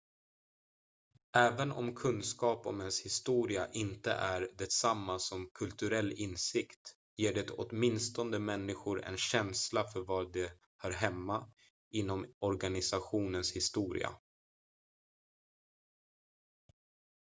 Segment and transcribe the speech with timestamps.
[1.37, 8.39] även om kunskap om ens historia inte är detsamma som kulturell insikt ger det åtminstone
[8.39, 11.51] människor en känsla för var de hör hemma
[11.89, 14.09] inom organisationens historia